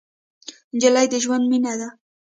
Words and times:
نجلۍ 0.73 1.05
د 1.11 1.15
ژوند 1.23 1.45
مینه 1.51 1.73
ده. 1.79 1.89